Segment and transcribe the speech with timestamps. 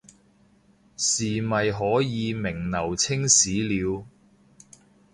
[0.97, 4.03] 是咪可以名留青史了